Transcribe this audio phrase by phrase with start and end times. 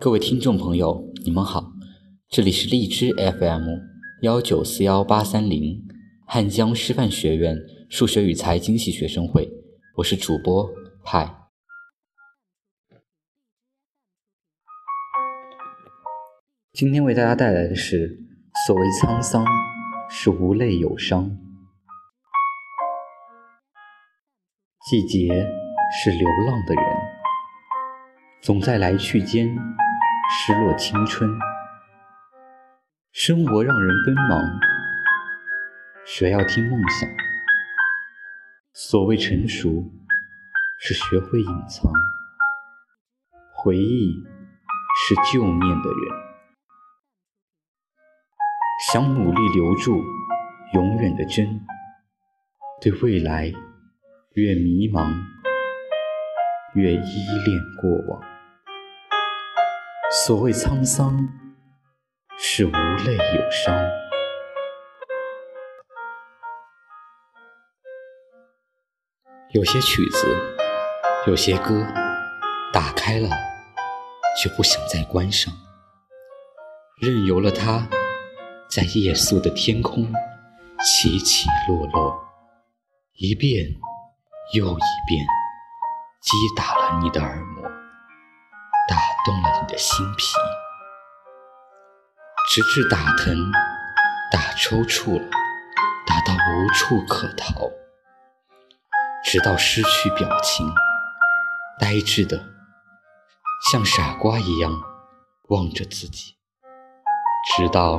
[0.00, 1.72] 各位听众朋友，你们好，
[2.28, 3.66] 这里是荔枝 FM
[4.22, 5.84] 幺九四幺八三零
[6.24, 7.56] 汉江师范学院
[7.90, 9.50] 数学与财经系学生会，
[9.96, 10.70] 我是主播
[11.02, 11.28] 派。
[16.72, 18.20] 今天为大家带来的是：
[18.68, 19.44] 所谓沧桑，
[20.08, 21.28] 是无泪有伤；
[24.88, 25.44] 季节
[26.00, 26.84] 是流浪的人，
[28.40, 29.58] 总在来去间。
[30.30, 31.30] 失落青春，
[33.12, 34.60] 生活让人奔忙，
[36.04, 37.08] 谁要听梦想？
[38.74, 39.90] 所谓成熟，
[40.80, 41.90] 是学会隐藏；
[43.54, 44.22] 回忆
[45.00, 46.14] 是旧念的人，
[48.92, 49.98] 想努力留住
[50.74, 51.58] 永远的真。
[52.82, 53.46] 对未来
[54.34, 55.10] 越迷茫，
[56.74, 58.37] 越依恋过往。
[60.10, 61.28] 所谓沧桑，
[62.38, 63.78] 是无泪有伤。
[69.52, 70.56] 有些曲子，
[71.26, 71.86] 有些歌，
[72.72, 73.28] 打开了
[74.42, 75.52] 就不想再关上，
[77.02, 77.86] 任由了它
[78.70, 80.10] 在夜宿的天空
[80.80, 82.18] 起起落落，
[83.12, 83.66] 一遍
[84.54, 85.26] 又一遍，
[86.22, 87.77] 击打了你的耳膜。
[89.28, 90.24] 动了你的心脾，
[92.48, 93.36] 直至打疼、
[94.32, 95.28] 打抽搐了，
[96.06, 97.70] 打到无处可逃，
[99.22, 100.66] 直到失去表情，
[101.78, 102.42] 呆滞的
[103.70, 104.72] 像傻瓜一样
[105.50, 106.38] 望着自己，
[107.54, 107.98] 直到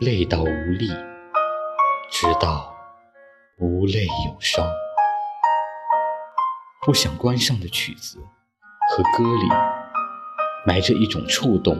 [0.00, 0.46] 累到无
[0.78, 0.88] 力，
[2.10, 2.74] 直到
[3.58, 4.66] 无泪有伤，
[6.80, 8.18] 不想关上的曲子
[8.88, 9.79] 和歌里。
[10.66, 11.74] 埋着一种触动，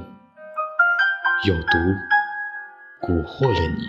[1.47, 1.79] 有毒，
[3.03, 3.87] 蛊惑了你，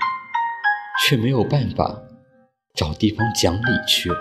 [1.01, 2.01] 却没有办法
[2.75, 4.17] 找地方讲理去了。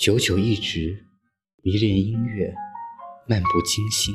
[0.00, 1.06] 久久一直
[1.62, 2.52] 迷恋音乐，
[3.28, 4.12] 漫不经心，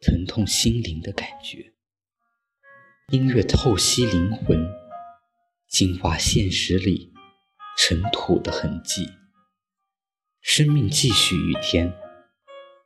[0.00, 1.72] 疼痛心灵的感觉。
[3.12, 4.58] 音乐透析灵魂，
[5.68, 7.12] 净化现实里
[7.78, 9.19] 尘土的痕迹。
[10.62, 11.90] 生命继续一天，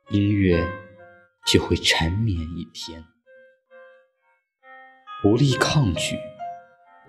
[0.09, 0.65] 音乐
[1.45, 3.03] 就会缠绵一天。
[5.25, 6.17] 无力抗拒，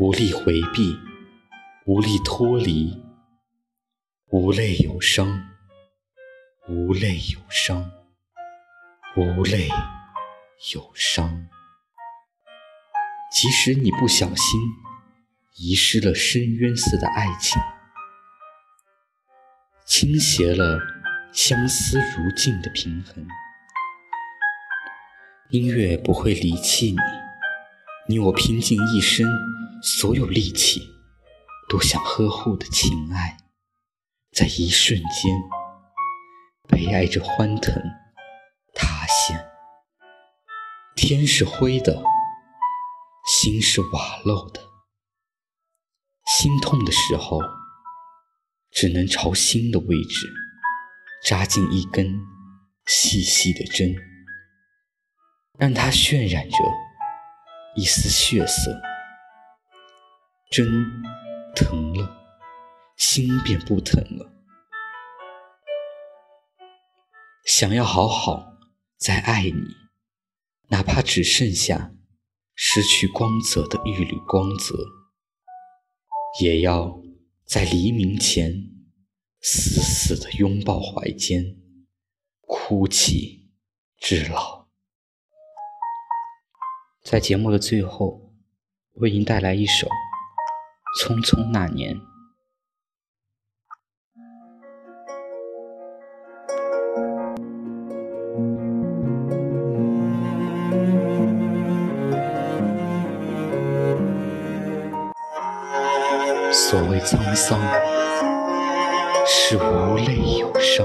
[0.00, 0.99] 无力回避，
[1.84, 3.00] 无力脱离，
[4.32, 5.50] 无泪有伤，
[6.66, 7.88] 无泪有伤，
[9.16, 9.69] 无泪
[10.75, 11.47] 有伤。
[13.31, 14.60] 即使你不小心
[15.59, 17.62] 遗失了深渊似的爱情。
[19.99, 20.79] 倾斜了
[21.33, 23.27] 相思如镜的平衡，
[25.49, 26.99] 音乐不会离弃你，
[28.06, 29.27] 你我拼尽一生
[29.83, 30.83] 所有力气，
[31.71, 33.39] 都想呵护的情爱，
[34.33, 35.35] 在一瞬间
[36.69, 37.83] 被爱着欢腾
[38.75, 39.49] 塌陷。
[40.95, 42.03] 天是灰的，
[43.27, 44.61] 心是瓦漏的，
[46.27, 47.41] 心痛的时候。
[48.76, 50.31] 只能朝心的位置
[51.25, 52.14] 扎进一根
[52.84, 53.97] 细细的针，
[55.59, 56.56] 让它渲染着
[57.75, 58.78] 一丝血色。
[60.50, 60.92] 针
[61.54, 62.22] 疼了，
[62.98, 64.31] 心便不疼了。
[67.47, 68.58] 想要好好
[68.98, 69.75] 再爱你，
[70.69, 71.93] 哪怕只剩下
[72.54, 74.75] 失去光泽的一缕光泽，
[76.43, 77.06] 也要。
[77.47, 78.53] 在黎明前，
[79.41, 81.57] 死死的拥抱怀间，
[82.41, 83.53] 哭泣
[83.99, 84.67] 至老。
[87.05, 88.35] 在节目的最后，
[88.95, 89.87] 为您带来一首
[91.01, 91.94] 《匆匆那年》。
[106.69, 107.61] 所谓沧桑，
[109.25, 110.85] 是无泪有伤。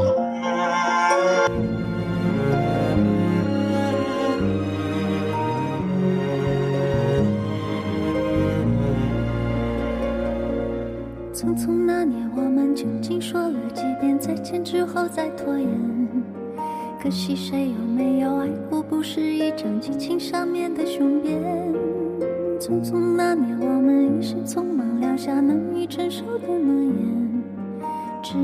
[11.33, 15.67] 匆匆那年，我们究竟说了几遍再见之后再拖延？
[17.01, 18.83] 可惜谁有没有爱过？
[18.83, 21.41] 不是一张激情上面的雄辩。
[22.59, 24.90] 匆匆那年，我们一时匆忙。
[25.01, 27.43] 留下难以承受的诺言，
[28.21, 28.37] 只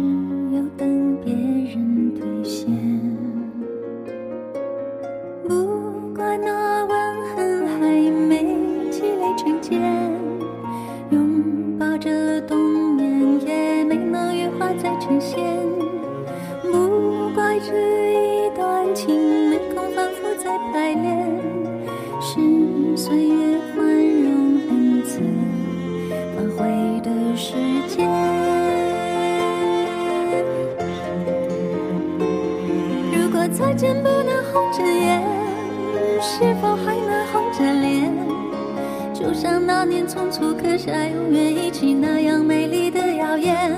[39.87, 43.71] 年匆促刻下永远一起那样美丽的谣言。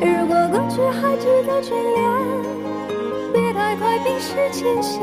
[0.00, 2.10] 如果过去还值得眷恋，
[3.32, 5.00] 别太快冰释前嫌。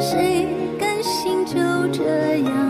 [0.00, 0.46] 谁
[0.78, 1.56] 甘心就
[1.92, 2.69] 这样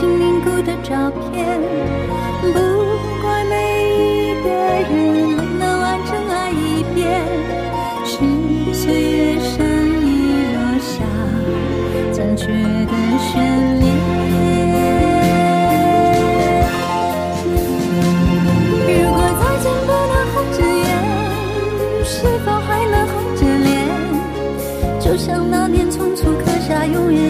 [0.00, 1.60] 被吹进凝固的照片。
[2.42, 2.48] 不
[3.20, 3.52] 怪每
[3.92, 4.90] 一个人
[5.36, 6.98] 没能完整爱一遍，
[8.04, 8.16] 是
[8.72, 10.08] 岁月善意
[10.54, 11.04] 落下
[12.12, 13.28] 残缺的悬
[13.78, 13.84] 念。
[18.88, 20.88] 如果再见不能红着眼，
[22.04, 22.14] 是
[22.44, 23.70] 否还能红着脸？
[24.98, 27.29] 就像那年匆促刻下永远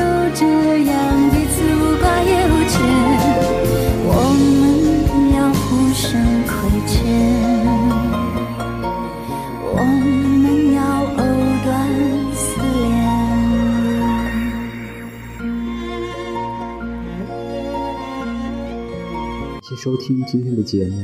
[19.81, 21.03] 收听今天的节目，